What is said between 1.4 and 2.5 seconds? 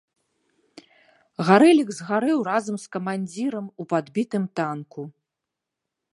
Гарэлік згарэў